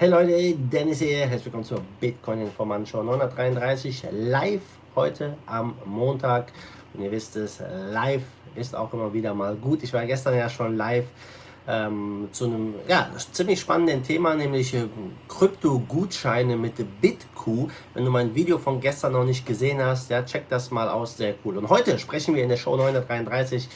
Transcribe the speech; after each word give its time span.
Hey 0.00 0.08
Leute, 0.08 0.54
Dennis 0.54 1.00
hier, 1.00 1.26
herzlich 1.26 1.44
willkommen 1.44 1.64
zur 1.64 1.82
Bitcoin 2.00 2.40
Informant 2.40 2.88
Show 2.88 3.02
933 3.02 4.06
live 4.12 4.62
heute 4.96 5.36
am 5.44 5.74
Montag. 5.84 6.54
Und 6.94 7.02
ihr 7.02 7.10
wisst 7.10 7.36
es, 7.36 7.62
live 7.90 8.22
ist 8.54 8.74
auch 8.74 8.90
immer 8.94 9.12
wieder 9.12 9.34
mal 9.34 9.54
gut. 9.56 9.82
Ich 9.82 9.92
war 9.92 10.06
gestern 10.06 10.38
ja 10.38 10.48
schon 10.48 10.78
live 10.78 11.04
ähm, 11.68 12.30
zu 12.32 12.46
einem 12.46 12.76
ja, 12.88 13.10
ziemlich 13.30 13.60
spannenden 13.60 14.02
Thema, 14.02 14.34
nämlich 14.34 14.72
äh, 14.72 14.86
Krypto-Gutscheine 15.28 16.56
mit 16.56 16.76
BitQ. 17.02 17.68
Wenn 17.92 18.06
du 18.06 18.10
mein 18.10 18.34
Video 18.34 18.56
von 18.56 18.80
gestern 18.80 19.12
noch 19.12 19.24
nicht 19.24 19.44
gesehen 19.44 19.82
hast, 19.82 20.08
ja, 20.08 20.22
check 20.22 20.48
das 20.48 20.70
mal 20.70 20.88
aus, 20.88 21.18
sehr 21.18 21.34
cool. 21.44 21.58
Und 21.58 21.68
heute 21.68 21.98
sprechen 21.98 22.34
wir 22.34 22.42
in 22.42 22.48
der 22.48 22.56
Show 22.56 22.74
933 22.74 23.68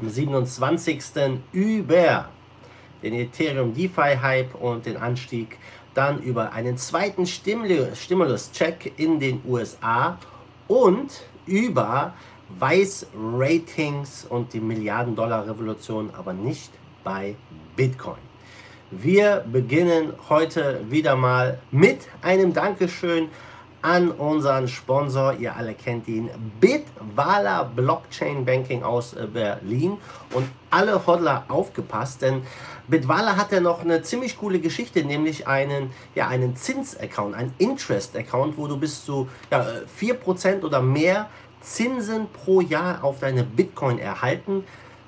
am 0.00 0.08
27. 0.08 1.02
über 1.50 2.28
den 3.04 3.14
Ethereum 3.14 3.74
DeFi 3.74 4.16
Hype 4.20 4.54
und 4.54 4.86
den 4.86 4.96
Anstieg, 4.96 5.58
dann 5.94 6.20
über 6.20 6.52
einen 6.52 6.76
zweiten 6.76 7.26
Stimulus-Check 7.26 8.94
in 8.96 9.20
den 9.20 9.40
USA 9.46 10.18
und 10.66 11.22
über 11.46 12.14
Weiß-Ratings 12.58 14.26
und 14.28 14.52
die 14.52 14.60
Milliarden-Dollar-Revolution, 14.60 16.10
aber 16.16 16.32
nicht 16.32 16.72
bei 17.04 17.36
Bitcoin. 17.76 18.16
Wir 18.90 19.44
beginnen 19.50 20.12
heute 20.28 20.80
wieder 20.88 21.16
mal 21.16 21.58
mit 21.70 22.08
einem 22.22 22.52
Dankeschön 22.52 23.28
an 23.84 24.10
unseren 24.10 24.66
Sponsor. 24.66 25.34
Ihr 25.38 25.54
alle 25.54 25.74
kennt 25.74 26.08
ihn, 26.08 26.30
Bitwala 26.58 27.64
Blockchain 27.64 28.44
Banking 28.44 28.82
aus 28.82 29.12
äh, 29.12 29.26
Berlin. 29.26 29.98
Und 30.32 30.48
alle 30.70 31.06
Hodler 31.06 31.44
aufgepasst, 31.48 32.22
denn 32.22 32.42
Bitwala 32.88 33.36
hat 33.36 33.52
ja 33.52 33.60
noch 33.60 33.82
eine 33.82 34.02
ziemlich 34.02 34.38
coole 34.38 34.58
Geschichte, 34.58 35.04
nämlich 35.04 35.46
einen, 35.46 35.92
ja, 36.14 36.28
einen 36.28 36.56
Zins-Account, 36.56 37.34
einen 37.34 37.54
Interest-Account, 37.58 38.56
wo 38.56 38.66
du 38.66 38.78
bis 38.78 39.04
zu 39.04 39.28
ja, 39.50 39.64
4% 40.00 40.62
oder 40.64 40.80
mehr 40.80 41.28
Zinsen 41.60 42.26
pro 42.30 42.62
Jahr 42.62 43.04
auf 43.04 43.20
deine 43.20 43.44
Bitcoin 43.44 43.98
erhalten 43.98 44.64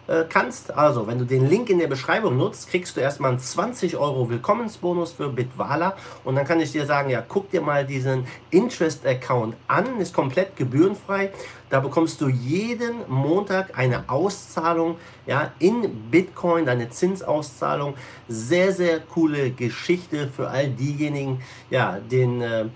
äh, 0.07 0.25
kannst. 0.29 0.73
Also, 0.73 1.07
wenn 1.07 1.19
du 1.19 1.25
den 1.25 1.49
Link 1.49 1.69
in 1.71 1.79
der 1.79 1.89
Beschreibung 1.89 2.37
nutzt, 2.37 2.69
kriegst 2.69 2.97
du 2.97 3.01
erstmal 3.01 3.31
einen 3.31 3.41
20 3.41 3.97
Euro 3.97 4.29
Willkommensbonus 4.29 5.13
für 5.13 5.29
Bitwala 5.29 5.97
und 6.25 6.37
dann 6.37 6.47
kann 6.47 6.61
ich 6.61 6.73
dir 6.73 6.87
sagen, 6.87 7.11
ja, 7.11 7.23
guck 7.27 7.51
dir 7.51 7.61
mal 7.61 7.85
diesen 7.85 8.27
Interest-Account 8.51 9.57
an, 9.67 10.01
ist 10.01 10.15
komplett 10.15 10.57
gebührenfrei. 10.57 11.33
Da 11.69 11.81
bekommst 11.81 12.21
du 12.21 12.29
jeden 12.29 13.09
Montag 13.09 13.77
eine 13.77 14.09
Auszahlung 14.09 14.97
ja, 15.27 15.51
in 15.59 16.11
Bitcoin, 16.11 16.69
eine 16.69 16.89
Zinsauszahlung. 16.91 17.95
Sehr, 18.29 18.73
sehr 18.73 19.01
coole 19.01 19.51
Geschichte 19.51 20.29
für 20.29 20.49
all 20.49 20.69
diejenigen, 20.69 21.43
ja, 21.71 21.99
den 21.99 22.41
äh, 22.41 22.67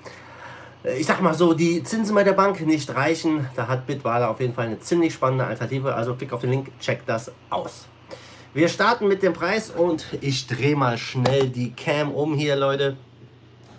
ich 0.82 1.06
sag 1.06 1.20
mal 1.20 1.34
so, 1.34 1.52
die 1.52 1.82
Zinsen 1.82 2.14
bei 2.14 2.24
der 2.24 2.32
Bank 2.32 2.64
nicht 2.66 2.94
reichen. 2.94 3.48
Da 3.54 3.68
hat 3.68 3.86
Bitwala 3.86 4.28
auf 4.28 4.40
jeden 4.40 4.54
Fall 4.54 4.66
eine 4.66 4.78
ziemlich 4.78 5.12
spannende 5.12 5.44
Alternative. 5.44 5.94
Also 5.94 6.14
klick 6.14 6.32
auf 6.32 6.40
den 6.40 6.50
Link, 6.50 6.70
check 6.80 7.04
das 7.06 7.30
aus. 7.50 7.86
Wir 8.54 8.68
starten 8.68 9.06
mit 9.06 9.22
dem 9.22 9.32
Preis 9.32 9.70
und 9.70 10.06
ich 10.20 10.46
drehe 10.46 10.74
mal 10.74 10.98
schnell 10.98 11.50
die 11.50 11.72
Cam 11.72 12.10
um 12.10 12.34
hier, 12.34 12.56
Leute. 12.56 12.96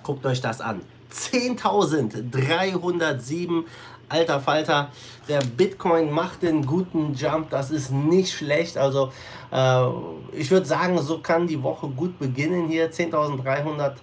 Guckt 0.03 0.25
euch 0.25 0.41
das 0.41 0.61
an. 0.61 0.81
10.307 1.11 3.63
alter 4.07 4.39
Falter. 4.39 4.89
Der 5.27 5.39
Bitcoin 5.39 6.11
macht 6.11 6.44
den 6.44 6.66
guten 6.66 7.16
Jump, 7.16 7.49
das 7.49 7.72
ist 7.72 7.91
nicht 7.91 8.33
schlecht. 8.33 8.77
Also 8.77 9.11
äh, 9.52 9.85
ich 10.33 10.52
würde 10.52 10.66
sagen, 10.66 10.97
so 10.99 11.19
kann 11.19 11.47
die 11.47 11.63
Woche 11.63 11.88
gut 11.88 12.19
beginnen 12.19 12.67
hier. 12.67 12.91
10.300 12.91 13.94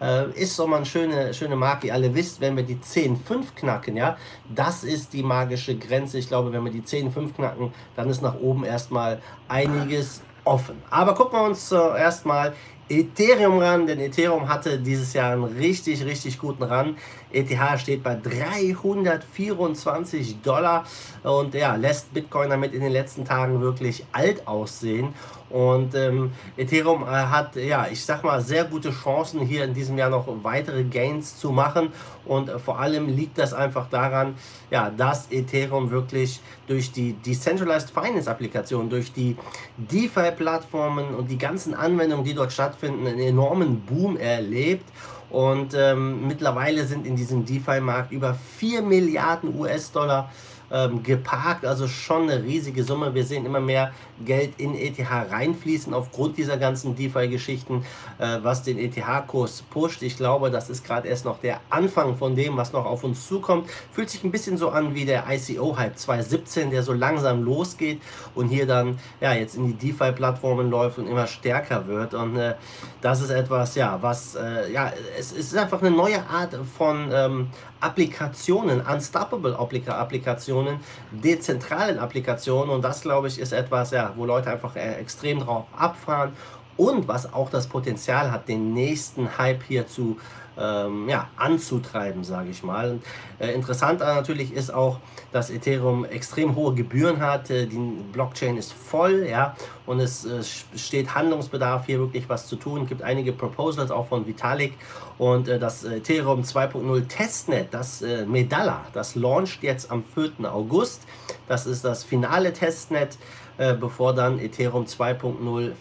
äh, 0.00 0.30
ist 0.32 0.56
so 0.56 0.66
mal 0.66 0.76
eine 0.76 0.86
schöne, 0.86 1.34
schöne 1.34 1.56
Marke. 1.56 1.88
Ihr 1.88 1.94
alle 1.94 2.14
wisst, 2.14 2.40
wenn 2.40 2.56
wir 2.56 2.64
die 2.64 2.76
10,5 2.76 3.54
knacken, 3.56 3.96
ja, 3.96 4.16
das 4.54 4.84
ist 4.84 5.12
die 5.12 5.22
magische 5.22 5.76
Grenze. 5.76 6.18
Ich 6.18 6.28
glaube, 6.28 6.52
wenn 6.52 6.64
wir 6.64 6.72
die 6.72 6.82
10,5 6.82 7.34
knacken, 7.34 7.72
dann 7.96 8.10
ist 8.10 8.22
nach 8.22 8.38
oben 8.38 8.64
erstmal 8.64 9.20
einiges 9.48 10.22
offen. 10.44 10.82
Aber 10.90 11.14
gucken 11.14 11.38
wir 11.38 11.44
uns 11.44 11.72
äh, 11.72 11.76
erstmal 11.76 12.54
Ethereum 12.88 13.58
ran, 13.58 13.86
denn 13.86 13.98
Ethereum 13.98 14.48
hatte 14.48 14.78
dieses 14.78 15.12
Jahr 15.14 15.32
einen 15.32 15.44
richtig, 15.44 16.04
richtig 16.04 16.38
guten 16.38 16.62
Run. 16.64 16.96
ETH 17.32 17.80
steht 17.80 18.02
bei 18.02 18.14
324 18.14 20.42
Dollar 20.42 20.84
und 21.22 21.54
ja, 21.54 21.76
lässt 21.76 22.12
Bitcoin 22.12 22.50
damit 22.50 22.74
in 22.74 22.82
den 22.82 22.92
letzten 22.92 23.24
Tagen 23.24 23.62
wirklich 23.62 24.04
alt 24.12 24.46
aussehen. 24.46 25.14
Und 25.54 25.94
ähm, 25.94 26.32
Ethereum 26.56 27.04
äh, 27.04 27.06
hat, 27.06 27.54
ja, 27.54 27.86
ich 27.88 28.04
sag 28.04 28.24
mal, 28.24 28.40
sehr 28.40 28.64
gute 28.64 28.90
Chancen, 28.90 29.38
hier 29.38 29.62
in 29.62 29.72
diesem 29.72 29.96
Jahr 29.96 30.10
noch 30.10 30.26
weitere 30.42 30.82
Gains 30.82 31.38
zu 31.38 31.52
machen. 31.52 31.92
Und 32.24 32.48
äh, 32.48 32.58
vor 32.58 32.80
allem 32.80 33.06
liegt 33.06 33.38
das 33.38 33.54
einfach 33.54 33.88
daran, 33.88 34.34
ja, 34.72 34.90
dass 34.90 35.30
Ethereum 35.30 35.92
wirklich 35.92 36.40
durch 36.66 36.90
die 36.90 37.12
Decentralized 37.12 37.90
Finance 37.90 38.28
Applikation, 38.28 38.90
durch 38.90 39.12
die 39.12 39.36
DeFi-Plattformen 39.76 41.14
und 41.14 41.30
die 41.30 41.38
ganzen 41.38 41.72
Anwendungen, 41.72 42.24
die 42.24 42.34
dort 42.34 42.52
stattfinden, 42.52 43.06
einen 43.06 43.20
enormen 43.20 43.80
Boom 43.82 44.16
erlebt. 44.16 44.90
Und 45.30 45.72
ähm, 45.74 46.26
mittlerweile 46.26 46.84
sind 46.84 47.06
in 47.06 47.14
diesem 47.14 47.44
DeFi-Markt 47.44 48.10
über 48.10 48.34
4 48.34 48.82
Milliarden 48.82 49.56
US-Dollar 49.56 50.32
ähm, 50.70 51.02
geparkt, 51.02 51.64
also 51.64 51.88
schon 51.88 52.28
eine 52.28 52.42
riesige 52.42 52.84
Summe. 52.84 53.14
Wir 53.14 53.24
sehen 53.24 53.46
immer 53.46 53.60
mehr 53.60 53.92
Geld 54.24 54.54
in 54.58 54.74
ETH 54.74 54.98
reinfließen 54.98 55.92
aufgrund 55.94 56.38
dieser 56.38 56.56
ganzen 56.56 56.96
DeFi-Geschichten, 56.96 57.84
äh, 58.18 58.38
was 58.42 58.62
den 58.62 58.78
ETH-Kurs 58.78 59.62
pusht. 59.62 60.02
Ich 60.02 60.16
glaube, 60.16 60.50
das 60.50 60.70
ist 60.70 60.84
gerade 60.84 61.08
erst 61.08 61.24
noch 61.24 61.38
der 61.40 61.60
Anfang 61.70 62.16
von 62.16 62.36
dem, 62.36 62.56
was 62.56 62.72
noch 62.72 62.86
auf 62.86 63.04
uns 63.04 63.26
zukommt. 63.26 63.68
Fühlt 63.92 64.10
sich 64.10 64.24
ein 64.24 64.30
bisschen 64.30 64.56
so 64.56 64.70
an 64.70 64.94
wie 64.94 65.04
der 65.04 65.24
ICO-Hype 65.28 65.98
2017, 65.98 66.70
der 66.70 66.82
so 66.82 66.92
langsam 66.92 67.42
losgeht 67.42 68.00
und 68.34 68.48
hier 68.48 68.66
dann 68.66 68.98
ja 69.20 69.32
jetzt 69.34 69.56
in 69.56 69.66
die 69.66 69.92
DeFi-Plattformen 69.92 70.70
läuft 70.70 70.98
und 70.98 71.06
immer 71.06 71.26
stärker 71.26 71.86
wird. 71.86 72.14
Und 72.14 72.36
äh, 72.36 72.54
das 73.00 73.20
ist 73.20 73.30
etwas, 73.30 73.74
ja, 73.74 73.98
was, 74.00 74.34
äh, 74.34 74.72
ja, 74.72 74.92
es, 75.18 75.32
es, 75.32 75.52
ist 75.52 75.56
einfach 75.56 75.82
eine 75.82 75.90
neue 75.90 76.24
Art 76.26 76.56
von 76.76 77.10
ähm, 77.12 77.48
Applikationen, 77.84 78.80
Unstoppable 78.80 79.54
Applikationen, 79.58 80.80
dezentralen 81.10 81.98
Applikationen 81.98 82.74
und 82.74 82.82
das, 82.82 83.02
glaube 83.02 83.28
ich, 83.28 83.38
ist 83.38 83.52
etwas, 83.52 83.90
ja, 83.90 84.12
wo 84.16 84.24
Leute 84.24 84.50
einfach 84.50 84.74
äh, 84.74 84.94
extrem 84.94 85.40
drauf 85.40 85.66
abfahren 85.76 86.32
und 86.76 87.06
was 87.06 87.32
auch 87.32 87.50
das 87.50 87.66
Potenzial 87.66 88.32
hat, 88.32 88.48
den 88.48 88.72
nächsten 88.72 89.38
Hype 89.38 89.62
hier 89.64 89.86
zu 89.86 90.16
ähm, 90.56 91.08
ja, 91.08 91.28
anzutreiben, 91.36 92.24
sage 92.24 92.50
ich 92.50 92.62
mal. 92.62 93.00
Äh, 93.38 93.52
interessant 93.52 94.00
natürlich 94.00 94.52
ist 94.52 94.72
auch, 94.72 95.00
dass 95.32 95.50
Ethereum 95.50 96.04
extrem 96.04 96.54
hohe 96.54 96.74
Gebühren 96.74 97.20
hat. 97.20 97.50
Äh, 97.50 97.66
die 97.66 97.76
Blockchain 98.12 98.56
ist 98.56 98.72
voll, 98.72 99.26
ja, 99.28 99.56
und 99.86 100.00
es 100.00 100.24
äh, 100.24 100.42
steht 100.76 101.14
Handlungsbedarf, 101.14 101.86
hier 101.86 101.98
wirklich 101.98 102.28
was 102.28 102.46
zu 102.46 102.56
tun. 102.56 102.82
Es 102.82 102.88
gibt 102.88 103.02
einige 103.02 103.32
Proposals 103.32 103.90
auch 103.90 104.08
von 104.08 104.26
Vitalik 104.26 104.74
und 105.18 105.48
äh, 105.48 105.58
das 105.58 105.84
Ethereum 105.84 106.42
2.0 106.42 107.08
Testnet, 107.08 107.72
das 107.72 108.02
äh, 108.02 108.26
Medalla, 108.26 108.86
das 108.92 109.14
launcht 109.14 109.62
jetzt 109.62 109.90
am 109.90 110.02
4. 110.02 110.52
August. 110.52 111.02
Das 111.48 111.66
ist 111.66 111.84
das 111.84 112.04
finale 112.04 112.52
Testnet 112.52 113.18
äh, 113.56 113.74
bevor 113.74 114.14
dann 114.14 114.40
Ethereum 114.40 114.84
2.0 114.84 115.72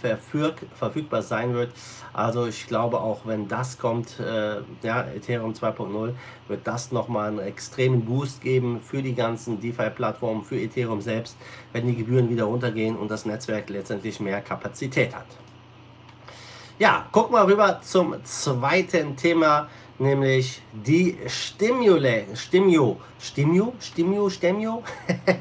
verfügbar 0.75 1.23
sein 1.23 1.55
wird. 1.55 1.71
Also 2.13 2.45
ich 2.45 2.67
glaube 2.67 2.99
auch, 2.99 3.25
wenn 3.25 3.47
das 3.47 3.79
kommt, 3.79 4.19
äh, 4.19 4.57
ja, 4.83 5.05
Ethereum 5.15 5.53
2.0, 5.53 6.13
wird 6.47 6.67
das 6.67 6.91
nochmal 6.91 7.29
einen 7.29 7.39
extremen 7.39 8.05
Boost 8.05 8.41
geben 8.41 8.79
für 8.79 9.01
die 9.01 9.15
ganzen 9.15 9.59
DeFi-Plattformen, 9.59 10.43
für 10.43 10.59
Ethereum 10.59 11.01
selbst, 11.01 11.35
wenn 11.71 11.87
die 11.87 11.95
Gebühren 11.95 12.29
wieder 12.29 12.43
runtergehen 12.43 12.95
und 12.95 13.09
das 13.09 13.25
Netzwerk 13.25 13.69
letztendlich 13.69 13.92
mehr 14.19 14.41
Kapazität 14.41 15.15
hat. 15.15 15.25
Ja, 16.79 17.07
gucken 17.11 17.35
wir 17.35 17.45
rüber 17.47 17.81
zum 17.81 18.15
zweiten 18.23 19.15
Thema 19.15 19.69
nämlich 19.99 20.61
die 20.71 21.17
Stimule, 21.27 22.25
Stimio, 22.35 22.99
Stimio, 23.19 23.73
Stimio, 23.79 24.29
Stimio, 24.29 24.83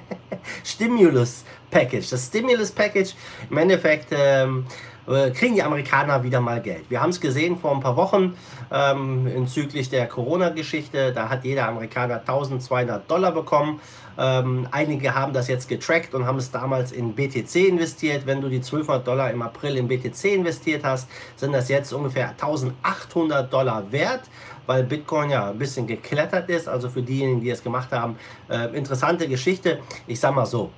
Stimulus 0.64 1.44
Package. 1.70 2.10
Das 2.10 2.26
Stimulus 2.26 2.70
Package, 2.70 3.14
im 3.50 3.58
Endeffekt 3.58 4.08
ähm, 4.12 4.66
äh, 5.06 5.31
kriegen 5.31 5.54
die 5.54 5.62
Amerikaner 5.62 6.22
wieder 6.22 6.40
mal 6.40 6.60
Geld. 6.60 6.88
Wir 6.88 7.00
haben 7.00 7.10
es 7.10 7.20
gesehen 7.20 7.58
vor 7.58 7.72
ein 7.72 7.81
paar 7.81 7.96
Wochen 7.96 8.37
ähm, 8.70 9.25
bezüglich 9.25 9.90
der 9.90 10.06
Corona-Geschichte. 10.06 11.12
Da 11.12 11.28
hat 11.28 11.44
jeder 11.44 11.69
Amerikaner 11.69 12.20
1200 12.20 13.10
Dollar 13.10 13.32
bekommen. 13.32 13.81
Ähm, 14.19 14.69
einige 14.70 15.14
haben 15.14 15.32
das 15.32 15.49
jetzt 15.49 15.69
getrackt 15.69 16.14
und 16.14 16.26
haben 16.26 16.38
es 16.38 16.50
damals 16.50 16.93
in 16.93 17.14
BTC 17.14 17.54
investiert. 17.69 18.26
Wenn 18.26 18.40
du 18.40 18.49
die 18.49 18.56
1200 18.56 19.06
Dollar 19.06 19.31
im 19.31 19.43
April 19.43 19.76
in 19.76 19.88
BTC 19.88 20.25
investiert 20.34 20.84
hast, 20.84 21.08
sind 21.37 21.52
das 21.52 21.69
jetzt 21.69 21.93
ungefähr 21.93 22.31
1800 22.31 23.52
Dollar 23.52 23.90
wert 23.90 24.22
weil 24.66 24.84
Bitcoin 24.84 25.31
ja 25.31 25.50
ein 25.50 25.58
bisschen 25.58 25.87
geklettert 25.87 26.48
ist. 26.48 26.69
Also 26.69 26.88
für 26.88 27.02
diejenigen, 27.02 27.40
die 27.40 27.50
es 27.50 27.62
gemacht 27.62 27.90
haben, 27.93 28.16
äh, 28.48 28.76
interessante 28.76 29.28
Geschichte. 29.28 29.81
Ich 30.06 30.20
sag 30.20 30.34
mal 30.34 30.46
so, 30.46 30.70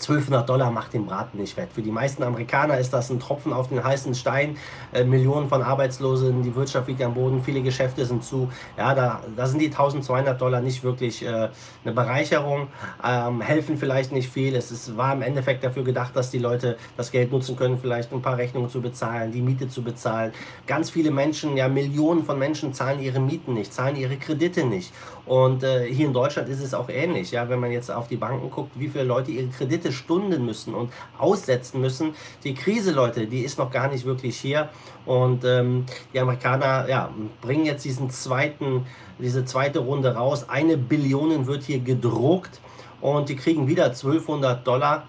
1200 0.00 0.48
Dollar 0.48 0.70
macht 0.70 0.92
den 0.92 1.06
Braten 1.06 1.38
nicht 1.38 1.54
fett. 1.54 1.68
Für 1.72 1.82
die 1.82 1.90
meisten 1.90 2.22
Amerikaner 2.22 2.78
ist 2.78 2.92
das 2.92 3.10
ein 3.10 3.20
Tropfen 3.20 3.52
auf 3.52 3.68
den 3.68 3.82
heißen 3.82 4.14
Stein. 4.14 4.56
Äh, 4.92 5.04
Millionen 5.04 5.48
von 5.48 5.62
Arbeitslosen, 5.62 6.42
die 6.42 6.54
Wirtschaft 6.54 6.88
liegt 6.88 7.02
am 7.02 7.14
Boden, 7.14 7.42
viele 7.42 7.62
Geschäfte 7.62 8.04
sind 8.04 8.24
zu. 8.24 8.50
Ja, 8.76 8.94
da, 8.94 9.20
da 9.36 9.46
sind 9.46 9.60
die 9.60 9.66
1200 9.66 10.40
Dollar 10.40 10.60
nicht 10.60 10.82
wirklich 10.82 11.24
äh, 11.24 11.48
eine 11.84 11.94
Bereicherung, 11.94 12.68
ähm, 13.04 13.40
helfen 13.40 13.78
vielleicht 13.78 14.12
nicht 14.12 14.30
viel. 14.30 14.54
Es 14.54 14.70
ist, 14.70 14.96
war 14.96 15.12
im 15.12 15.22
Endeffekt 15.22 15.64
dafür 15.64 15.84
gedacht, 15.84 16.14
dass 16.14 16.30
die 16.30 16.38
Leute 16.38 16.76
das 16.96 17.10
Geld 17.10 17.32
nutzen 17.32 17.56
können, 17.56 17.78
vielleicht 17.78 18.12
ein 18.12 18.22
paar 18.22 18.36
Rechnungen 18.36 18.70
zu 18.70 18.80
bezahlen, 18.80 19.32
die 19.32 19.42
Miete 19.42 19.68
zu 19.68 19.82
bezahlen. 19.82 20.32
Ganz 20.66 20.90
viele 20.90 21.10
Menschen, 21.10 21.56
ja 21.56 21.68
Millionen 21.68 22.24
von 22.24 22.38
Menschen 22.38 22.72
zahlen 22.72 23.00
ihre 23.00 23.20
Mieten 23.20 23.54
nicht, 23.54 23.72
zahlen 23.72 23.96
ihre 23.96 24.16
Kredite 24.16 24.64
nicht. 24.64 24.92
Und 25.26 25.64
äh, 25.64 25.92
hier 25.92 26.06
in 26.06 26.12
Deutschland 26.12 26.48
ist 26.48 26.60
es 26.60 26.72
auch 26.72 26.88
ähnlich. 26.88 27.32
Ja, 27.32 27.48
wenn 27.48 27.58
man 27.58 27.72
jetzt 27.72 27.90
auf 27.90 28.06
die 28.06 28.16
Banken 28.16 28.50
guckt, 28.50 28.70
wie 28.76 28.88
viele 28.88 29.04
Leute 29.04 29.32
ihre 29.32 29.48
Kredite 29.48 29.85
stunden 29.92 30.44
müssen 30.44 30.74
und 30.74 30.92
aussetzen 31.18 31.80
müssen. 31.80 32.14
Die 32.44 32.54
Krise, 32.54 32.92
Leute, 32.92 33.26
die 33.26 33.40
ist 33.40 33.58
noch 33.58 33.70
gar 33.70 33.88
nicht 33.88 34.04
wirklich 34.04 34.38
hier. 34.38 34.68
Und 35.04 35.44
ähm, 35.44 35.86
die 36.12 36.20
Amerikaner 36.20 36.88
ja, 36.88 37.10
bringen 37.40 37.64
jetzt 37.64 37.84
diesen 37.84 38.10
zweiten, 38.10 38.86
diese 39.18 39.44
zweite 39.44 39.80
Runde 39.80 40.14
raus. 40.14 40.48
Eine 40.48 40.76
Billion 40.76 41.46
wird 41.46 41.64
hier 41.64 41.80
gedruckt 41.80 42.60
und 43.00 43.28
die 43.28 43.36
kriegen 43.36 43.68
wieder 43.68 43.86
1200 43.86 44.66
Dollar. 44.66 45.06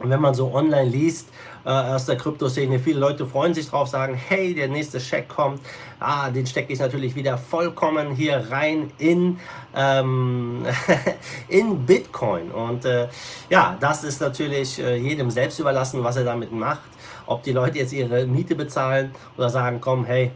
Und 0.00 0.10
wenn 0.10 0.20
man 0.20 0.34
so 0.34 0.52
online 0.52 0.88
liest, 0.88 1.28
äh, 1.64 1.68
aus 1.68 2.06
der 2.06 2.16
Kryptoszene. 2.16 2.78
Viele 2.78 3.00
Leute 3.00 3.26
freuen 3.26 3.54
sich 3.54 3.68
drauf, 3.68 3.88
sagen, 3.88 4.14
hey, 4.14 4.54
der 4.54 4.68
nächste 4.68 4.98
Scheck 4.98 5.28
kommt. 5.28 5.60
Ah, 5.98 6.30
den 6.30 6.46
stecke 6.46 6.72
ich 6.72 6.78
natürlich 6.78 7.14
wieder 7.14 7.36
vollkommen 7.36 8.12
hier 8.14 8.50
rein 8.50 8.90
in, 8.98 9.38
ähm, 9.76 10.64
in 11.48 11.84
Bitcoin. 11.84 12.50
Und 12.50 12.84
äh, 12.84 13.08
ja, 13.50 13.76
das 13.78 14.04
ist 14.04 14.20
natürlich 14.20 14.78
äh, 14.78 14.96
jedem 14.96 15.30
selbst 15.30 15.58
überlassen, 15.58 16.02
was 16.02 16.16
er 16.16 16.24
damit 16.24 16.52
macht. 16.52 16.80
Ob 17.26 17.42
die 17.42 17.52
Leute 17.52 17.78
jetzt 17.78 17.92
ihre 17.92 18.26
Miete 18.26 18.54
bezahlen 18.54 19.12
oder 19.36 19.50
sagen, 19.50 19.80
komm, 19.80 20.04
hey, 20.04 20.32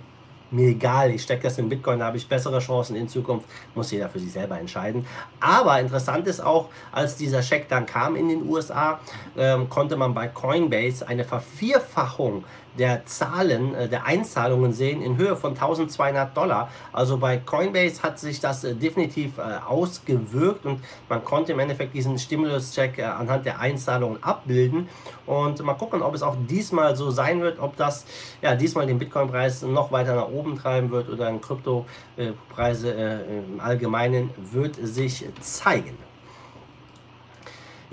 mir 0.55 0.69
egal, 0.69 1.11
ich 1.11 1.23
stecke 1.23 1.43
das 1.45 1.59
in 1.59 1.69
Bitcoin, 1.69 1.99
da 1.99 2.06
habe 2.06 2.17
ich 2.17 2.29
bessere 2.29 2.59
Chancen 2.61 2.97
in 2.97 3.09
Zukunft, 3.09 3.47
muss 3.75 3.91
jeder 3.91 4.09
für 4.09 4.19
sich 4.19 4.33
selber 4.33 4.59
entscheiden. 4.59 5.06
Aber 5.41 5.79
interessant 5.81 6.27
ist 6.27 6.41
auch, 6.41 6.69
als 6.93 7.17
dieser 7.17 7.43
Scheck 7.43 7.69
dann 7.69 7.87
kam 7.87 8.17
in 8.17 8.29
den 8.29 8.49
USA, 8.49 9.01
ähm, 9.37 9.69
konnte 9.69 9.97
man 9.97 10.15
bei 10.15 10.29
Coinbase 10.29 11.06
eine 11.06 11.25
Vervierfachung 11.25 12.45
der 12.79 13.06
Zahlen, 13.06 13.75
äh, 13.75 13.88
der 13.88 14.06
Einzahlungen 14.06 14.73
sehen 14.73 15.03
in 15.03 15.17
Höhe 15.17 15.37
von 15.37 15.53
1200 15.53 16.37
Dollar. 16.37 16.71
Also 16.93 17.19
bei 17.19 17.37
Coinbase 17.38 18.03
hat 18.03 18.19
sich 18.19 18.41
das 18.41 18.65
äh, 18.65 18.75
definitiv 18.75 19.38
äh, 19.38 19.43
ausgewirkt 19.67 20.67
und 20.67 20.81
man 21.09 21.25
konnte 21.25 21.53
im 21.53 21.59
Endeffekt 21.59 21.94
diesen 21.94 22.19
Stimulus-Check 22.19 23.03
anhand 23.03 23.47
der 23.47 23.61
Einzahlungen 23.61 24.23
abbilden. 24.23 24.88
Und 25.26 25.62
mal 25.62 25.75
gucken, 25.75 26.03
ob 26.03 26.15
es 26.15 26.23
auch 26.23 26.37
diesmal 26.49 26.97
so 26.97 27.11
sein 27.11 27.41
wird, 27.41 27.59
ob 27.59 27.76
das 27.76 28.05
ja 28.43 28.55
diesmal 28.55 28.87
den 28.87 28.99
Bitcoin-Preis 28.99 29.62
noch 29.62 29.93
weiter 29.93 30.15
nach 30.15 30.29
oben 30.29 30.56
treiben 30.56 30.91
wird 30.91 31.09
oder 31.09 31.29
in 31.29 31.41
Kryptopreise 31.41 32.91
im 32.91 33.61
Allgemeinen 33.61 34.31
wird 34.53 34.77
sich 34.77 35.25
zeigen. 35.41 35.97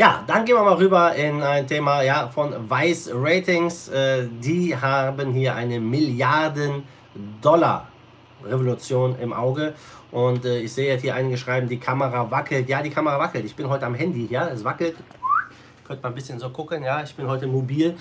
Ja, 0.01 0.23
dann 0.25 0.45
gehen 0.45 0.55
wir 0.55 0.63
mal 0.63 0.77
rüber 0.77 1.13
in 1.13 1.43
ein 1.43 1.67
Thema 1.67 2.01
ja, 2.01 2.27
von 2.27 2.67
Vice 2.67 3.11
Ratings. 3.13 3.87
Äh, 3.89 4.27
die 4.39 4.75
haben 4.75 5.31
hier 5.31 5.53
eine 5.53 5.79
Milliarden 5.79 6.85
Dollar 7.39 7.87
Revolution 8.43 9.15
im 9.19 9.31
Auge. 9.31 9.75
Und 10.09 10.43
äh, 10.43 10.61
ich 10.61 10.73
sehe 10.73 10.91
jetzt 10.91 11.01
hier 11.01 11.13
einige 11.13 11.37
schreiben, 11.37 11.69
die 11.69 11.77
Kamera 11.77 12.31
wackelt. 12.31 12.67
Ja, 12.67 12.81
die 12.81 12.89
Kamera 12.89 13.19
wackelt. 13.19 13.45
Ich 13.45 13.55
bin 13.55 13.69
heute 13.69 13.85
am 13.85 13.93
Handy, 13.93 14.25
ja, 14.25 14.47
es 14.47 14.63
wackelt. 14.63 14.95
Könnt 15.87 16.01
mal 16.01 16.09
ein 16.09 16.15
bisschen 16.15 16.39
so 16.39 16.49
gucken, 16.49 16.81
ja, 16.81 17.03
ich 17.03 17.13
bin 17.13 17.27
heute 17.27 17.45
mobil. 17.45 17.95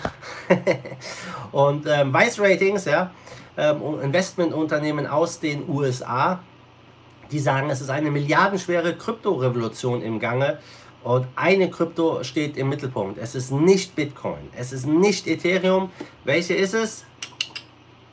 und 1.52 1.86
ähm, 1.86 2.14
Vice 2.14 2.40
Ratings, 2.40 2.86
ja, 2.86 3.10
ähm, 3.58 3.82
Investmentunternehmen 4.02 5.06
aus 5.06 5.38
den 5.38 5.68
USA, 5.68 6.40
die 7.30 7.40
sagen, 7.40 7.68
es 7.68 7.82
ist 7.82 7.90
eine 7.90 8.10
milliardenschwere 8.10 8.94
Kryptorevolution 8.96 10.00
im 10.00 10.18
Gange. 10.18 10.60
Und 11.02 11.26
eine 11.34 11.70
Krypto 11.70 12.22
steht 12.22 12.56
im 12.56 12.68
Mittelpunkt. 12.68 13.18
Es 13.18 13.34
ist 13.34 13.52
nicht 13.52 13.96
Bitcoin. 13.96 14.50
Es 14.56 14.72
ist 14.72 14.86
nicht 14.86 15.26
Ethereum. 15.26 15.90
Welche 16.24 16.54
ist 16.54 16.74
es? 16.74 17.04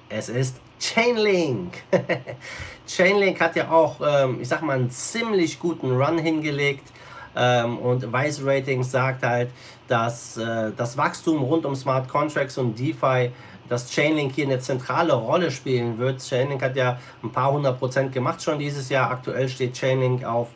Es 0.10 0.30
ist 0.30 0.56
Chainlink. 0.80 1.74
Chainlink 2.88 3.42
hat 3.42 3.56
ja 3.58 3.70
auch, 3.70 4.00
ähm, 4.06 4.40
ich 4.42 4.48
sag 4.48 4.62
mal, 4.62 4.78
einen 4.78 4.90
ziemlich 4.90 5.60
guten 5.60 5.92
Run 5.92 6.18
hingelegt. 6.18 6.88
Ähm, 7.36 7.78
und 7.80 8.14
Vice 8.14 8.42
Ratings 8.46 8.90
sagt 8.90 9.24
halt, 9.24 9.50
dass 9.88 10.38
äh, 10.38 10.72
das 10.76 10.98
Wachstum 10.98 11.44
rund 11.44 11.66
um 11.66 11.76
Smart 11.76 12.08
Contracts 12.08 12.58
und 12.58 12.80
DeFi, 12.80 13.32
dass 13.68 13.90
Chainlink 13.90 14.34
hier 14.34 14.46
eine 14.46 14.60
zentrale 14.60 15.14
Rolle 15.14 15.52
spielen 15.52 15.98
wird. 15.98 16.22
Chainlink 16.22 16.62
hat 16.62 16.78
ja 16.78 16.98
ein 17.22 17.32
paar 17.32 17.52
hundert 17.52 17.80
Prozent 17.80 18.14
gemacht 18.14 18.42
schon 18.42 18.60
dieses 18.60 18.88
Jahr. 18.88 19.12
Aktuell 19.12 19.50
steht 19.50 19.74
Chainlink 19.74 20.24
auf 20.24 20.48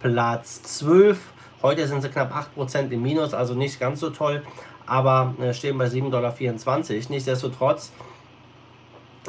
Platz 0.00 0.62
12 0.64 1.18
Heute 1.62 1.86
sind 1.88 2.02
sie 2.02 2.08
knapp 2.08 2.32
8% 2.56 2.90
im 2.90 3.02
Minus, 3.02 3.32
also 3.32 3.54
nicht 3.54 3.80
ganz 3.80 4.00
so 4.00 4.10
toll, 4.10 4.42
aber 4.86 5.34
äh, 5.40 5.54
stehen 5.54 5.78
bei 5.78 5.86
7,24 5.86 6.10
Dollar. 6.10 6.34
Nichtsdestotrotz 7.08 7.92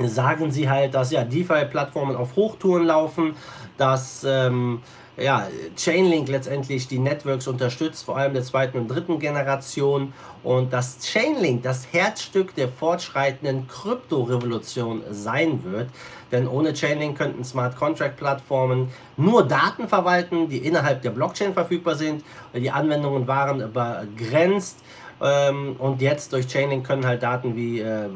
sagen 0.05 0.51
sie 0.51 0.69
halt, 0.69 0.93
dass 0.93 1.11
ja 1.11 1.23
DeFi-Plattformen 1.23 2.15
auf 2.15 2.35
Hochtouren 2.35 2.85
laufen, 2.85 3.35
dass 3.77 4.23
ähm, 4.23 4.81
ja, 5.17 5.47
Chainlink 5.75 6.27
letztendlich 6.29 6.87
die 6.87 6.99
Networks 6.99 7.47
unterstützt, 7.47 8.05
vor 8.05 8.17
allem 8.17 8.33
der 8.33 8.43
zweiten 8.43 8.77
und 8.77 8.87
dritten 8.87 9.17
Generation 9.17 10.13
und 10.43 10.71
dass 10.71 10.99
Chainlink 10.99 11.63
das 11.63 11.91
Herzstück 11.91 12.53
der 12.53 12.69
fortschreitenden 12.69 13.67
Kryptorevolution 13.67 15.01
sein 15.09 15.63
wird. 15.63 15.89
Denn 16.31 16.47
ohne 16.47 16.73
Chainlink 16.73 17.17
könnten 17.17 17.43
Smart 17.43 17.75
Contract 17.75 18.17
Plattformen 18.17 18.89
nur 19.15 19.47
Daten 19.47 19.87
verwalten, 19.87 20.49
die 20.49 20.59
innerhalb 20.59 21.01
der 21.01 21.11
Blockchain 21.11 21.53
verfügbar 21.53 21.95
sind. 21.95 22.23
Die 22.53 22.69
Anwendungen 22.69 23.27
waren 23.27 23.71
begrenzt. 23.73 24.79
Ähm, 25.21 25.75
und 25.79 26.01
jetzt 26.01 26.33
durch 26.33 26.47
Chainlink 26.47 26.85
können 26.85 27.05
halt 27.05 27.23
Daten 27.23 27.55
wie 27.55 27.79
äh, 27.79 28.07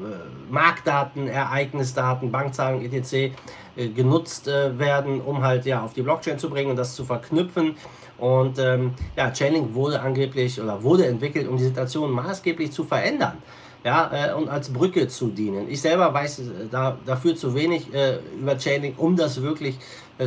Marktdaten, 0.50 1.28
Ereignisdaten, 1.28 2.32
Bankzahlungen 2.32 2.92
etc. 2.92 3.34
Äh, 3.76 3.88
genutzt 3.90 4.48
äh, 4.48 4.78
werden, 4.78 5.22
um 5.22 5.42
halt 5.44 5.66
ja 5.66 5.82
auf 5.82 5.94
die 5.94 6.02
Blockchain 6.02 6.38
zu 6.38 6.50
bringen 6.50 6.72
und 6.72 6.76
das 6.76 6.96
zu 6.96 7.06
verknüpfen. 7.06 7.76
Und 8.18 8.60
ähm, 8.60 8.94
ja, 9.16 9.32
Chainlink 9.32 9.74
wurde 9.74 10.00
angeblich 10.02 10.62
oder 10.62 10.84
wurde 10.84 11.08
entwickelt, 11.08 11.48
um 11.48 11.58
die 11.58 11.64
Situation 11.64 12.12
maßgeblich 12.12 12.72
zu 12.72 12.84
verändern. 12.84 13.38
Ja, 13.84 14.12
äh, 14.14 14.34
und 14.34 14.48
als 14.48 14.72
Brücke 14.72 15.08
zu 15.08 15.30
dienen. 15.30 15.68
Ich 15.68 15.82
selber 15.82 16.14
weiß 16.14 16.40
äh, 16.40 16.44
da, 16.70 16.98
dafür 17.04 17.36
zu 17.36 17.56
wenig 17.56 17.92
äh, 17.94 18.20
über 18.40 18.56
Chainlink, 18.56 19.00
um 19.00 19.16
das 19.16 19.42
wirklich 19.42 19.78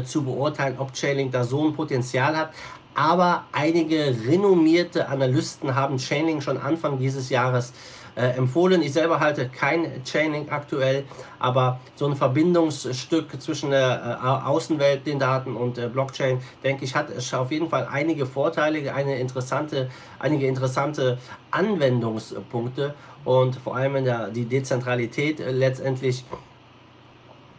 zu 0.07 0.25
beurteilen, 0.25 0.75
ob 0.79 0.93
Chainlink 0.93 1.31
da 1.31 1.45
so 1.45 1.69
ein 1.69 1.73
Potenzial 1.73 2.37
hat. 2.37 2.51
Aber 2.95 3.45
einige 3.53 4.17
renommierte 4.27 5.09
Analysten 5.09 5.75
haben 5.75 5.99
Chainlink 5.99 6.43
schon 6.43 6.59
Anfang 6.59 6.99
dieses 6.99 7.29
Jahres 7.29 7.73
äh, 8.17 8.27
empfohlen. 8.37 8.83
Ich 8.83 8.93
selber 8.93 9.21
halte 9.21 9.49
kein 9.49 10.05
Chainlink 10.05 10.53
aktuell, 10.53 11.05
aber 11.39 11.81
so 11.97 12.07
ein 12.07 12.15
Verbindungsstück 12.15 13.41
zwischen 13.41 13.71
der 13.71 14.19
äh, 14.23 14.47
Außenwelt, 14.47 15.07
den 15.07 15.19
Daten 15.19 15.57
und 15.57 15.77
der 15.77 15.89
Blockchain, 15.89 16.41
denke 16.63 16.85
ich, 16.85 16.95
hat 16.95 17.09
auf 17.35 17.51
jeden 17.51 17.69
Fall 17.69 17.89
einige 17.91 18.27
Vorteile, 18.27 18.95
eine 18.95 19.19
interessante, 19.19 19.91
einige 20.21 20.47
interessante 20.47 21.19
Anwendungspunkte 21.51 22.95
und 23.25 23.57
vor 23.57 23.77
allem 23.77 23.97
in 23.97 24.05
der, 24.05 24.29
die 24.29 24.45
Dezentralität 24.45 25.41
äh, 25.41 25.51
letztendlich 25.51 26.25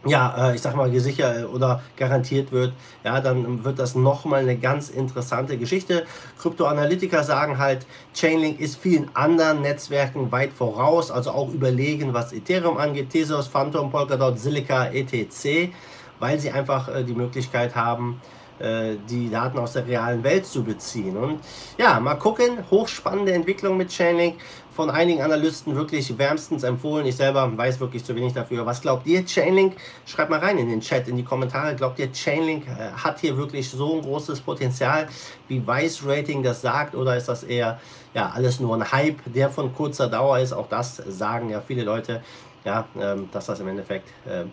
ja, 0.04 0.50
äh, 0.50 0.54
ich 0.54 0.62
sag 0.62 0.76
mal, 0.76 0.90
gesichert 0.90 1.42
äh, 1.42 1.44
oder 1.44 1.82
garantiert 1.96 2.52
wird, 2.52 2.72
ja, 3.04 3.20
dann 3.20 3.64
wird 3.64 3.78
das 3.78 3.94
nochmal 3.94 4.42
eine 4.42 4.56
ganz 4.56 4.88
interessante 4.88 5.56
Geschichte. 5.58 6.04
Kryptoanalytiker 6.38 7.24
sagen 7.24 7.58
halt, 7.58 7.86
Chainlink 8.14 8.60
ist 8.60 8.76
vielen 8.76 9.10
anderen 9.14 9.62
Netzwerken 9.62 10.30
weit 10.32 10.52
voraus, 10.52 11.10
also 11.10 11.30
auch 11.30 11.52
überlegen, 11.52 12.14
was 12.14 12.32
Ethereum 12.32 12.76
angeht, 12.76 13.10
Tezos, 13.10 13.48
Phantom, 13.48 13.90
Polkadot, 13.90 14.38
Silica, 14.38 14.86
etc., 14.86 15.70
weil 16.18 16.38
sie 16.38 16.50
einfach 16.50 16.88
äh, 16.88 17.04
die 17.04 17.14
Möglichkeit 17.14 17.74
haben, 17.74 18.20
die 18.58 19.28
Daten 19.30 19.58
aus 19.58 19.74
der 19.74 19.86
realen 19.86 20.22
Welt 20.24 20.46
zu 20.46 20.64
beziehen. 20.64 21.16
Und 21.16 21.40
ja, 21.76 22.00
mal 22.00 22.14
gucken, 22.14 22.58
hochspannende 22.70 23.34
Entwicklung 23.34 23.76
mit 23.76 23.90
Chainlink 23.90 24.36
von 24.76 24.90
einigen 24.90 25.22
Analysten 25.22 25.74
wirklich 25.74 26.16
wärmstens 26.18 26.62
empfohlen. 26.62 27.06
Ich 27.06 27.16
selber 27.16 27.50
weiß 27.56 27.80
wirklich 27.80 28.04
zu 28.04 28.14
wenig 28.14 28.34
dafür. 28.34 28.66
Was 28.66 28.82
glaubt 28.82 29.06
ihr, 29.06 29.24
Chainlink? 29.24 29.74
Schreibt 30.04 30.28
mal 30.28 30.38
rein 30.38 30.58
in 30.58 30.68
den 30.68 30.82
Chat, 30.82 31.08
in 31.08 31.16
die 31.16 31.24
Kommentare. 31.24 31.74
Glaubt 31.74 31.98
ihr, 31.98 32.12
Chainlink 32.12 32.66
äh, 32.66 32.92
hat 32.92 33.20
hier 33.20 33.36
wirklich 33.38 33.70
so 33.70 33.96
ein 33.96 34.02
großes 34.02 34.42
Potenzial, 34.42 35.08
wie 35.48 35.66
Vice 35.66 36.02
Rating 36.04 36.42
das 36.42 36.60
sagt? 36.60 36.94
Oder 36.94 37.16
ist 37.16 37.26
das 37.26 37.42
eher 37.42 37.80
ja, 38.12 38.30
alles 38.34 38.60
nur 38.60 38.76
ein 38.76 38.92
Hype, 38.92 39.18
der 39.24 39.48
von 39.48 39.74
kurzer 39.74 40.08
Dauer 40.08 40.38
ist? 40.40 40.52
Auch 40.52 40.68
das 40.68 40.96
sagen 40.96 41.48
ja 41.48 41.62
viele 41.62 41.82
Leute, 41.82 42.22
ja, 42.64 42.86
ähm, 43.00 43.30
dass 43.32 43.46
das 43.46 43.60
im 43.60 43.68
Endeffekt 43.68 44.08
ähm, 44.28 44.52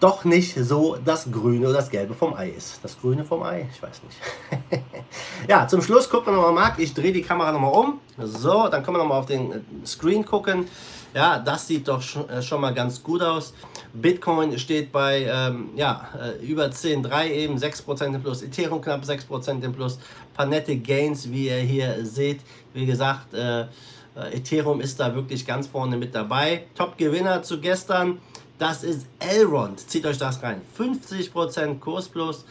doch 0.00 0.24
nicht 0.24 0.54
so 0.54 0.96
das 1.04 1.30
Grüne 1.30 1.66
oder 1.66 1.78
das 1.78 1.90
Gelbe 1.90 2.14
vom 2.14 2.34
Ei 2.34 2.50
ist. 2.50 2.80
Das 2.82 3.00
Grüne 3.00 3.24
vom 3.24 3.42
Ei? 3.42 3.68
Ich 3.72 3.82
weiß 3.82 4.02
nicht. 4.02 4.84
ja, 5.48 5.66
zum 5.66 5.80
Schluss 5.82 6.08
gucken 6.08 6.32
wir 6.32 6.36
nochmal, 6.36 6.52
Marc. 6.52 6.78
Ich 6.78 6.92
drehe 6.92 7.12
die 7.12 7.22
Kamera 7.22 7.52
nochmal 7.52 7.72
um. 7.72 8.00
So, 8.18 8.68
dann 8.68 8.82
können 8.82 8.96
wir 8.96 9.02
nochmal 9.02 9.20
auf 9.20 9.26
den 9.26 9.52
äh, 9.52 9.60
Screen 9.86 10.24
gucken. 10.24 10.66
Ja, 11.14 11.38
das 11.38 11.68
sieht 11.68 11.86
doch 11.86 12.02
äh, 12.28 12.42
schon 12.42 12.60
mal 12.60 12.74
ganz 12.74 13.02
gut 13.02 13.22
aus. 13.22 13.54
Bitcoin 13.92 14.58
steht 14.58 14.90
bei 14.90 15.22
ähm, 15.22 15.70
ja, 15.76 16.08
äh, 16.20 16.44
über 16.44 16.64
10,3 16.66 17.28
eben, 17.28 17.56
6% 17.56 18.06
im 18.06 18.22
Plus. 18.22 18.42
Ethereum 18.42 18.80
knapp 18.80 19.04
6% 19.04 19.62
im 19.62 19.72
Plus. 19.72 20.00
Paar 20.34 20.46
nette 20.46 20.76
Gains, 20.76 21.30
wie 21.30 21.46
ihr 21.46 21.58
hier 21.58 22.04
seht. 22.04 22.40
Wie 22.72 22.84
gesagt, 22.84 23.32
äh, 23.32 23.66
Ethereum 24.32 24.80
ist 24.80 24.98
da 25.00 25.14
wirklich 25.14 25.46
ganz 25.46 25.66
vorne 25.66 25.96
mit 25.96 26.14
dabei. 26.14 26.66
Top-Gewinner 26.74 27.42
zu 27.42 27.60
gestern, 27.60 28.18
das 28.64 28.82
ist 28.82 29.06
Elrond. 29.18 29.78
Zieht 29.90 30.06
euch 30.06 30.16
das 30.16 30.42
rein. 30.42 30.62
50% 30.78 31.80
Kurs 31.80 32.08
plus. 32.08 32.46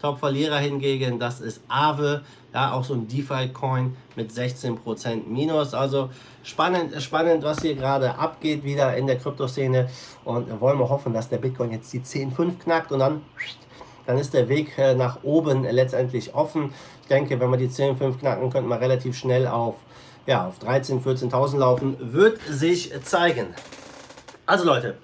Top-Verlierer 0.00 0.56
hingegen, 0.56 1.18
das 1.18 1.42
ist 1.42 1.60
Aave. 1.68 2.22
Ja, 2.54 2.72
auch 2.72 2.84
so 2.84 2.94
ein 2.94 3.06
DeFi-Coin 3.06 3.94
mit 4.16 4.30
16% 4.30 5.26
Minus. 5.26 5.74
Also 5.74 6.08
spannend, 6.42 7.02
spannend, 7.02 7.44
was 7.44 7.60
hier 7.60 7.74
gerade 7.74 8.18
abgeht 8.18 8.64
wieder 8.64 8.96
in 8.96 9.06
der 9.06 9.18
Kryptoszene. 9.18 9.90
Und 10.24 10.58
wollen 10.58 10.78
wir 10.78 10.88
hoffen, 10.88 11.12
dass 11.12 11.28
der 11.28 11.36
Bitcoin 11.36 11.70
jetzt 11.70 11.92
die 11.92 12.00
10,5 12.00 12.60
knackt 12.60 12.90
und 12.90 13.00
dann, 13.00 13.20
dann 14.06 14.16
ist 14.16 14.32
der 14.32 14.48
Weg 14.48 14.78
äh, 14.78 14.94
nach 14.94 15.22
oben 15.22 15.64
letztendlich 15.64 16.34
offen. 16.34 16.72
Ich 17.02 17.08
denke, 17.08 17.38
wenn 17.40 17.50
wir 17.50 17.58
die 17.58 17.68
10,5 17.68 18.20
knacken, 18.20 18.48
könnten 18.48 18.70
wir 18.70 18.80
relativ 18.80 19.18
schnell 19.18 19.46
auf, 19.46 19.74
ja, 20.24 20.48
auf 20.48 20.60
13.000, 20.60 21.02
14.000 21.30 21.58
laufen. 21.58 21.96
Wird 22.00 22.40
sich 22.48 22.90
zeigen. 23.02 23.48
Also 24.46 24.64
Leute, 24.64 24.96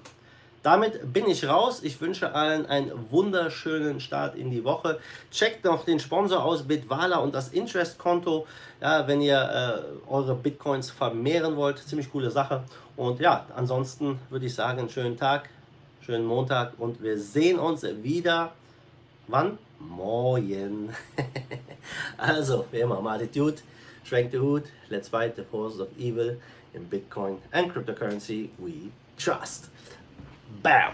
damit 0.65 1.13
bin 1.13 1.29
ich 1.29 1.47
raus. 1.47 1.81
Ich 1.83 2.01
wünsche 2.01 2.33
allen 2.33 2.65
einen 2.65 3.11
wunderschönen 3.11 3.99
Start 3.99 4.35
in 4.35 4.49
die 4.49 4.63
Woche. 4.63 4.99
Checkt 5.29 5.63
noch 5.63 5.85
den 5.85 5.99
Sponsor 5.99 6.43
aus 6.43 6.63
Bitwala 6.63 7.17
und 7.17 7.35
das 7.35 7.49
Interest-Konto, 7.49 8.47
ja, 8.81 9.07
wenn 9.07 9.21
ihr 9.21 9.37
äh, 9.37 10.09
eure 10.11 10.33
Bitcoins 10.33 10.89
vermehren 10.89 11.55
wollt. 11.55 11.77
Ziemlich 11.77 12.11
coole 12.11 12.31
Sache. 12.31 12.63
Und 12.97 13.19
ja, 13.19 13.45
ansonsten 13.55 14.19
würde 14.31 14.47
ich 14.47 14.55
sagen, 14.55 14.89
schönen 14.89 15.17
Tag, 15.17 15.49
schönen 16.01 16.25
Montag 16.25 16.73
und 16.79 17.03
wir 17.03 17.19
sehen 17.19 17.59
uns 17.59 17.83
wieder. 18.01 18.53
Wann? 19.27 19.59
Morgen. 19.77 20.95
also, 22.17 22.65
wie 22.71 22.79
immer, 22.79 23.05
Attitude, 23.05 23.57
schwenkt 24.03 24.33
den 24.33 24.41
Hut, 24.41 24.63
let's 24.89 25.09
fight 25.09 25.35
the 25.35 25.43
forces 25.43 25.79
of 25.79 25.89
evil 25.99 26.41
in 26.73 26.89
Bitcoin 26.89 27.37
and 27.51 27.71
cryptocurrency 27.71 28.49
we 28.57 28.89
trust. 29.15 29.69
Bam! 30.63 30.93